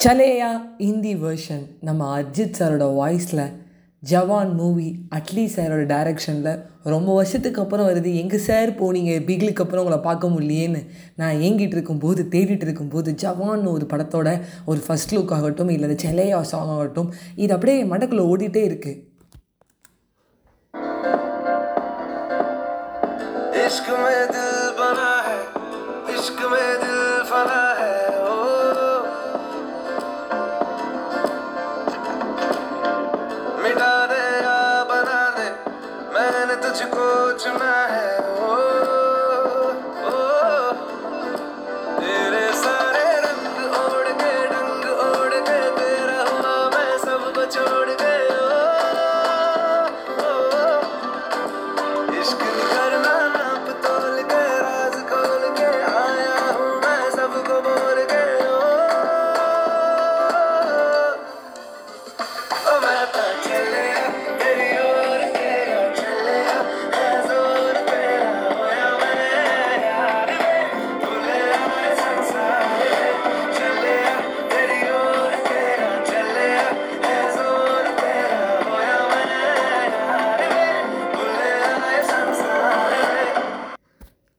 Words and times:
Chaleya 0.00 0.48
Hindi 0.78 1.12
version 1.16 1.62
நம்ம 1.80 2.08
அஜித் 2.14 2.56
சாரோட 2.58 2.86
வாய்ஸில் 2.94 3.44
ஜவான் 4.02 4.50
மூவி 4.54 4.88
அட்லி 5.10 5.44
சாரோட 5.46 5.82
டைரக்ஷனில் 5.86 6.50
ரொம்ப 6.84 7.10
வருஷத்துக்கு 7.14 7.62
அப்புறம் 7.62 7.86
வருது 7.86 8.10
எங்கே 8.14 8.38
சார் 8.38 8.70
போனீங்க 8.80 9.12
பிகிலுக்கு 9.24 9.62
அப்புறம் 9.64 9.82
உங்களை 9.84 10.00
பார்க்க 10.00 10.28
முடியலையேன்னு 10.28 10.80
நான் 11.14 11.40
ஏங்கிட்டு 11.40 11.76
இருக்கும்போது 11.76 12.22
தேடிட்டு 12.32 12.66
இருக்கும்போது 12.66 13.12
ஜவான் 13.22 13.64
ஒரு 13.66 13.86
படத்தோட 13.92 14.28
ஒரு 14.64 14.82
ஃபர்ஸ்ட் 14.86 15.14
லுக் 15.16 15.34
ஆகட்டும் 15.38 15.72
இல்லை 15.76 15.96
செலையா 16.04 16.40
சாங் 16.52 16.74
ஆகட்டும் 16.76 17.10
இது 17.36 17.50
அப்படியே 17.54 17.80
மடக்குள்ளே 17.86 18.26
ஓடிட்டே 18.26 18.64
இருக்குது 18.68 19.00
इश्क 23.64 23.88
में 23.96 24.22
दिल 24.28 24.50
बना 24.78 25.12
है 25.26 25.38
इश्क 26.14 26.40
में 26.44 26.68
दिल 26.80 26.98
फना 27.24 27.62
है 27.78 27.92
मुझको 36.79 37.07
चुना 37.39 37.71
है 37.87 38.28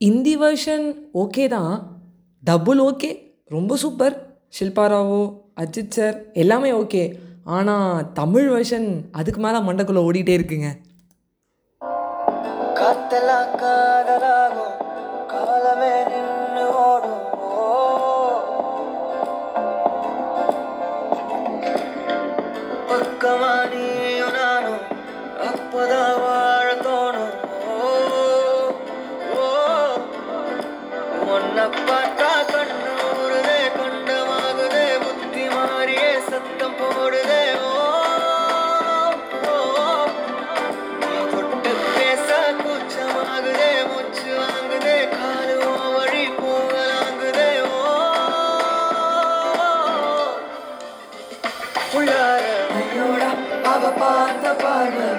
இந்தி 0.07 0.33
வெர்ஷன் 0.41 0.85
ஓகே 1.21 1.43
தான். 1.53 1.73
டபுள் 2.43 2.79
ஓகே 2.79 3.09
ரொம்ப 3.55 3.75
சூப்பர் 3.81 4.15
ஷில்பா 4.55 4.85
ராவோ 4.91 5.19
அஜித் 5.61 5.95
சார் 5.95 6.15
எல்லாமே 6.43 6.71
ஓகே 6.79 7.03
ஆனால் 7.55 8.07
தமிழ் 8.19 8.47
வெர்ஷன் 8.53 8.87
அதுக்கு 9.19 9.39
மேலே 9.45 9.59
மண்டக்குள்ளே 9.67 10.01
ஓடிட்டே 10.07 10.33
இருக்குங்க. 10.37 10.69
காத்தலா 12.79 13.39
காதலாகும். 13.61 14.70
உன்னை 31.33 31.65
பார்த்தா 31.89 32.29
கண்ணு 32.51 32.91
ஊறுதே, 33.09 33.59
கண்டமாகுதே, 33.77 34.85
புத்தி 35.03 35.43
மாறியே 35.53 36.11
சத்தம் 36.29 36.77
போடுதே. 36.79 37.39
தொட்டு 41.33 41.71
பேச 41.95 42.29
கூச்சமாகுதே 42.61 43.69
மூச்சு 43.91 44.29
வாங்குதே 44.39 44.97
காலு 45.15 45.57
வழி 45.95 46.23
போகலாங்குதே 46.39 47.49
உள்ளார 51.97 52.45
அவ 53.73 53.83
பார்த்த 54.01 54.45
பார்வை. 54.63 55.09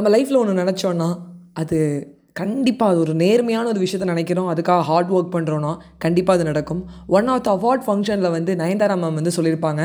நம்ம 0.00 0.12
லைஃப்பில் 0.16 0.38
ஒன்று 0.38 0.60
நினச்சோன்னா 0.62 1.08
அது 1.54 1.78
கண்டிப்பாக 2.38 2.92
அது 2.92 3.00
ஒரு 3.04 3.14
நேர்மையான 3.22 3.68
ஒரு 3.72 3.80
விஷயத்த 3.84 4.06
நினைக்கிறோம். 4.10 4.48
அதுக்காக 4.52 4.82
ஹார்ட் 4.88 5.10
ஒர்க் 5.16 5.32
பண்ணுறோன்னா 5.34 5.72
கண்டிப்பாக 6.04 6.38
அது 6.38 6.44
நடக்கும். 6.50 6.82
ஒன் 7.16 7.28
ஆஃப் 7.32 7.42
த 7.46 7.50
அவார்ட் 7.56 7.84
ஃபங்க்ஷனில் 7.86 8.30
வந்து 8.34 8.52
நயன்தாரா 8.60 8.96
மேம் 9.02 9.16
வந்து 9.20 9.32
சொல்லியிருப்பாங்க. 9.36 9.82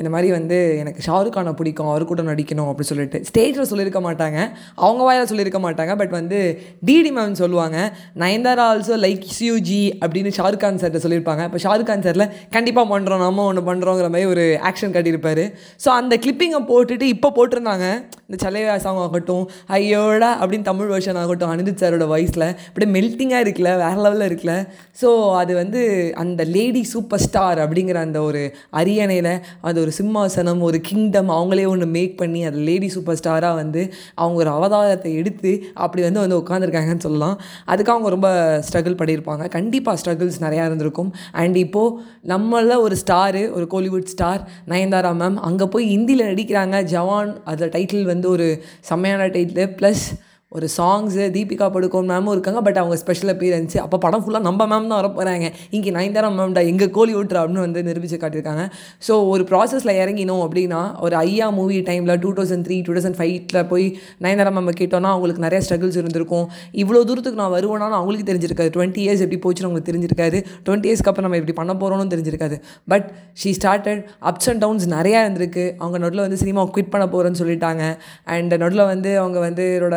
இந்த 0.00 0.10
மாதிரி 0.14 0.28
வந்து 0.36 0.56
எனக்கு 0.82 1.02
ஷாருக் 1.06 1.34
கானை 1.36 1.52
பிடிக்கும் 1.60 1.88
அவர் 1.92 2.04
கூட 2.10 2.22
நடிக்கணும் 2.30 2.68
அப்படி 2.72 2.88
சொல்லிட்டு. 2.90 3.20
ஸ்டேஜில் 3.30 3.68
சொல்லியிருக்க 3.70 4.02
மாட்டாங்க. 4.08 4.38
அவங்க 4.86 5.02
வாயில் 5.08 5.28
சொல்லியிருக்க 5.30 5.60
மாட்டாங்க. 5.66 5.94
பட் 6.02 6.14
வந்து 6.18 6.38
டிடி 6.90 7.12
மேம் 7.18 7.38
சொல்லுவாங்க. 7.42 7.78
நயன்தாரா 8.24 8.66
ஆல்சோ 8.72 8.98
லைக் 9.06 9.24
சியூஜி 9.38 9.82
அப்படின்னு 10.02 10.32
ஷாருக் 10.40 10.62
கான் 10.64 10.80
சார்கிட்ட 10.82 11.02
சொல்லியிருப்பாங்க. 11.06 11.44
இப்போ 11.50 11.62
ஷாருக் 11.66 11.90
கான் 11.92 12.06
சாரில் 12.08 12.26
கண்டிப்பாக 12.56 12.86
பண்ணுறோம் 12.94 13.24
நம்ம 13.26 13.48
ஒன்று 13.52 13.64
பண்ணுறோங்கிற 13.70 14.10
மாதிரி 14.16 14.30
ஒரு 14.34 14.46
ஆக்ஷன் 14.70 14.94
கட்டியிருப்பார். 14.98 15.44
ஸோ 15.86 15.90
அந்த 16.00 16.14
கிளிப்பிங்கை 16.26 16.62
போட்டுட்டு 16.72 17.08
இப்போ 17.16 17.30
போட்டிருந்தாங்க. 17.40 17.86
இந்த 18.28 18.38
சலையா 18.44 18.76
சாங் 18.86 19.02
ஆகட்டும் 19.06 19.44
ஐயோடா 19.80 20.30
அப்படின்னு 20.42 20.70
தமிழ் 20.70 20.92
வருஷன் 20.94 21.20
ஆகட்டும் 21.24 21.50
அனிருத் 21.52 21.76
சாரோட 21.88 22.06
வாய்ஸில் 22.12 22.46
அப்படியே 22.68 22.90
மெல்ட்டிங்காக 22.96 23.44
இருக்குல்ல 23.44 23.70
வேறு 23.82 24.00
லெவலில் 24.04 24.28
இருக்குல்ல. 24.28 24.54
ஸோ 25.00 25.08
அது 25.40 25.52
வந்து 25.54 25.80
அந்த 26.22 26.42
லேடி 26.56 26.82
சூப்பர் 26.92 27.22
ஸ்டார் 27.24 27.58
அப்படிங்கிற 27.64 27.98
அந்த 28.06 28.18
ஒரு 28.28 28.42
அரியணையில் 28.80 29.30
அது 29.68 29.78
ஒரு 29.84 29.92
சிம்மாசனம் 29.98 30.60
ஒரு 30.68 30.78
கிங்டம் 30.88 31.30
அவங்களே 31.36 31.64
ஒன்று 31.72 31.86
மேக் 31.96 32.14
பண்ணி 32.20 32.40
அந்த 32.48 32.60
லேடி 32.68 32.88
சூப்பர் 32.96 33.18
ஸ்டாராக 33.20 33.54
வந்து 33.60 33.82
அவங்க 34.14 34.38
ஒரு 34.44 34.52
அவதாரத்தை 34.56 35.12
எடுத்து 35.20 35.52
அப்படி 35.84 36.02
வந்து 36.06 36.22
வந்து 36.24 36.38
உட்காந்துருக்காங்கன்னு 36.42 37.06
சொல்லலாம். 37.06 37.36
அதுக்கு 37.64 37.92
அவங்க 37.94 38.08
ரொம்ப 38.16 38.28
ஸ்ட்ரகிள் 38.68 38.98
பண்ணியிருப்பாங்க. 39.00 39.46
கண்டிப்பாக 39.48 39.96
ஸ்ட்ரகிள்ஸ் 40.02 40.38
நிறையா 40.46 40.64
இருந்திருக்கும். 40.68 41.10
அண்ட் 41.42 41.58
இப்போது 41.64 41.96
நம்மள 42.34 42.76
ஒரு 42.86 42.96
ஸ்டாரு 43.04 43.42
ஒரு 43.56 43.68
கோலிவுட் 43.74 44.12
ஸ்டார் 44.14 44.42
நயன்தாரா 44.72 45.12
மேம் 45.22 45.38
அங்கே 45.50 45.68
போய் 45.74 45.90
ஹிந்தியில் 45.94 46.28
நடிக்கிறாங்க. 46.32 46.76
ஜவான் 46.94 47.32
அதில் 47.52 47.74
டைட்டில் 47.76 48.10
வந்து 48.12 48.28
ஒரு 48.36 48.48
செம்மையான 48.90 49.28
டைட்டில் 49.36 49.74
ப்ளஸ் 49.80 50.06
ஒரு 50.56 50.66
சாங்ஸு 50.76 51.24
தீபிகா 51.34 51.66
படுகோன் 51.72 52.06
மேமும் 52.10 52.32
இருக்காங்க 52.34 52.60
பட் 52.66 52.78
அவங்க 52.82 52.96
ஸ்பெஷல் 53.00 53.30
அப்பியரன்ஸ் 53.32 53.74
அப்போ 53.82 53.96
படம் 54.04 54.22
ஃபுல்லாக 54.24 54.44
நம்ம 54.46 54.60
மேம் 54.70 54.86
தான் 54.90 54.98
வர 55.00 55.08
போகிறாங்க 55.16 55.48
இங்கே 55.76 55.90
நயன்தாரா 55.96 56.28
மேம்டா 56.36 56.62
எங்கள் 56.70 56.90
கோழி 56.96 57.12
ஓட்டுறா 57.18 57.40
அப்படின்னு 57.42 57.64
வந்து 57.64 57.80
நிரூபித்து 57.88 58.18
காட்டியிருக்காங்க. 58.22 58.62
ஸோ 59.06 59.12
ஒரு 59.32 59.42
ப்ராசஸில் 59.50 59.92
இறங்கினோம் 60.02 60.42
அப்படின்னா 60.44 60.80
ஒரு 61.06 61.16
ஐயா 61.24 61.48
மூவி 61.58 61.80
டைமில் 61.88 62.14
two 62.22 62.30
thousand 62.38 62.64
three 62.68 62.78
two 62.86 62.94
thousand 62.98 63.18
ஃபைவ்ல 63.18 63.62
போய் 63.72 63.86
நயன்தாரா 64.26 64.52
மேம் 64.58 64.70
கேட்டோன்னா 64.80 65.10
அவங்களுக்கு 65.16 65.44
நிறைய 65.46 65.60
ஸ்ட்ரகிள்ஸ் 65.66 65.98
இருந்திருக்கும். 66.02 66.46
இவ்வளோ 66.84 67.02
தூரத்துக்கு 67.10 67.40
நான் 67.42 67.52
வருவேனாலும் 67.56 67.98
அவங்களுக்கு 68.00 68.28
தெரிஞ்சிருக்காது. 68.30 68.72
டுவெண்ட்டி 68.78 69.02
இயர்ஸ் 69.04 69.24
எப்படி 69.26 69.40
போச்சுன்னு 69.44 69.68
அவங்களுக்கு 69.70 69.90
தெரிஞ்சிருக்காது. 69.90 70.40
டுவெண்ட்டி 70.68 70.90
இயர்ஸ்க்கு 70.90 71.12
அப்புறம் 71.12 71.28
நம்ம 71.28 71.40
எப்படி 71.42 71.56
பண்ண 71.60 71.74
போகிறோம்னு 71.82 72.12
தெரிஞ்சிருக்காது. 72.16 72.58
But 72.94 73.06
she 73.42 73.52
started 73.60 74.02
ups 74.32 74.50
and 74.54 74.64
downs 74.66 74.88
நிறையா 74.96 75.20
இருந்திருக்கு. 75.26 75.66
அவங்க 75.82 75.96
நடுவில் 76.06 76.26
வந்து 76.26 76.40
சினிமா 76.44 76.64
குவிட் 76.74 76.92
பண்ண 76.96 77.06
போகிறேன்னு 77.14 77.42
சொல்லிட்டாங்க. 77.44 77.84
அண்ட் 78.36 78.54
நடுவில் 78.64 78.88
வந்து 78.94 79.12
அவங்க 79.24 79.38
வந்து 79.48 79.66
இதோட 79.78 79.96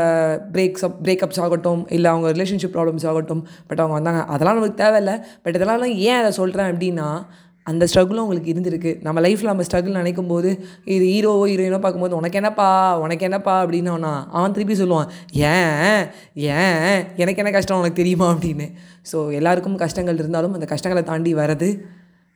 பிரேக்ஸ் 0.53 0.85
அப் 0.87 0.97
பிரேக்கப்ஸ் 1.03 1.39
ஆகட்டும் 1.39 1.89
இல்லை 1.89 2.11
அவங்க 2.11 2.43
ரிலேஷன்ஷிப் 2.43 2.75
ப்ராப்ளம்ஸ் 2.75 3.07
ஆகட்டும் 3.07 3.47
பட் 3.67 3.79
அவங்க 3.79 3.93
வந்தாங்க. 3.93 4.23
அதெல்லாம் 4.23 4.55
நமக்கு 4.55 4.83
தேவையில்லை. 4.83 5.15
பட் 5.43 5.55
இதெல்லாம் 5.55 5.85
ஏன் 5.85 6.19
அதை 6.19 6.31
சொல்கிறேன் 6.31 6.77
அப்படின்னா 6.77 7.25
அந்த 7.63 7.87
ஸ்ட்ரகிளும் 7.93 8.23
உங்களுக்கு 8.25 8.53
இருந்திருக்கு. 8.53 9.01
நம்ம 9.01 9.21
லைஃப்பில் 9.21 9.43
நம்ம 9.43 9.63
ஸ்ட்ரகிள் 9.71 9.97
நினைக்கும் 9.97 10.27
போது 10.27 10.65
இது 10.85 11.05
ஹீரோவோ 11.05 11.49
ஹீரோயினோ 11.49 11.79
பார்க்கும்போது 11.79 12.15
உனக்கு 12.15 12.35
என்னப்பா? 12.35 12.99
உனக்கு 12.99 13.23
என்னப்பா? 13.23 13.65
அப்படின்னா 13.65 14.13
அவன் 14.29 14.51
திருப்பி 14.51 14.83
சொல்லுவான் 14.83 15.07
ஏன்? 15.31 16.05
ஏன்? 16.33 17.03
எனக்கு 17.15 17.41
என்ன 17.43 17.51
கஷ்டம்? 17.51 17.77
உனக்கு 17.77 17.95
தெரியுமா? 17.95 18.31
அப்படின்னு. 18.31 18.73
ஸோ 19.11 19.31
எல்லாருக்கும் 19.31 19.75
கஷ்டங்கள் 19.75 20.13
இருந்தாலும் 20.13 20.53
அந்த 20.53 20.65
கஷ்டங்களை 20.65 21.07
தாண்டி 21.07 21.35
வர்றது 21.35 21.81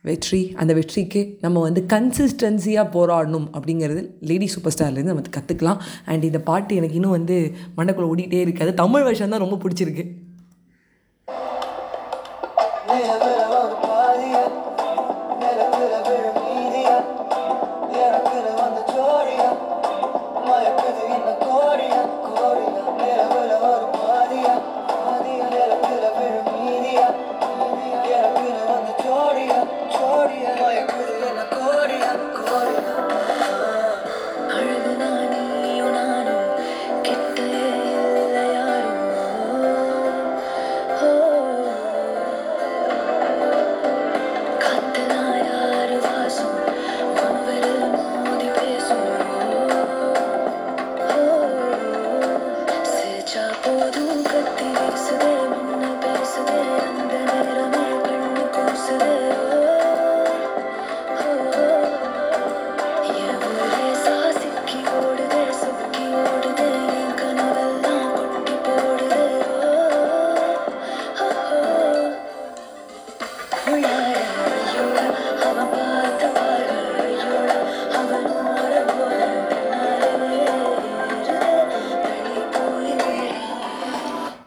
வெற்றி 0.08 0.40
அந்த 0.62 0.72
வெற்றிக்கு 0.78 1.22
நம்ம 1.44 1.62
வந்து 1.66 1.82
கன்சிஸ்டன்சியாக 1.92 2.92
போராடணும் 2.96 3.48
அப்படிங்கிறது 3.56 4.02
லேடி 4.30 4.48
சூப்பர் 4.54 4.74
ஸ்டார்லேருந்து 4.74 5.14
நம்ம 5.14 5.34
கற்றுக்கலாம் 5.38 5.80
அண்ட் 6.12 6.28
இந்த 6.30 6.40
பாட்டு 6.50 6.78
எனக்கு 6.80 6.98
இன்னும் 7.00 7.16
வந்து 7.18 7.38
மண்டக்குள்ளே 7.78 8.10
ஓடிட்டே 8.12 8.44
இருக்காது 8.46 8.74
தமிழ் 8.82 9.06
வருஷம் 9.08 9.34
தான் 9.34 9.44
ரொம்ப 9.44 9.58
பிடிச்சிருக்கு. 9.64 10.06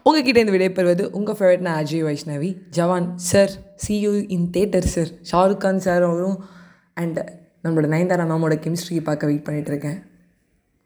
உங்ககிட்ட 0.10 0.44
இந்த 0.44 0.54
விடைபெறுவது 0.56 1.04
உங்கள் 1.18 1.38
ஃபேவரட்னா 1.40 1.72
Ajay 1.80 2.06
Vaishnavi. 2.10 2.50
Jawan 2.78 3.08
sir 3.30 3.52
see 3.84 3.96
you 4.06 4.12
in 4.36 4.50
theatre 4.58 4.88
sir 4.96 5.12
Shahrukh 5.32 5.64
Khan 5.64 5.86
sir 5.88 6.04
அவரும் 6.10 6.38
அண்ட் 7.02 7.20
நம்மளோட 7.64 7.88
நயன்தாரா 7.94 8.26
மேமோட 8.30 8.56
கெமிஸ்ட்ரி 8.66 9.00
பார்க்க 9.10 9.30
வெயிட் 9.30 9.46
பண்ணிகிட்டு 9.48 9.74
இருக்கேன். 9.74 10.00